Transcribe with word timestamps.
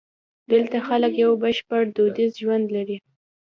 دلته 0.51 0.77
خلک 0.87 1.13
یو 1.23 1.31
بشپړ 1.43 1.83
دودیز 1.95 2.31
ژوند 2.41 2.65
لري. 2.75 2.97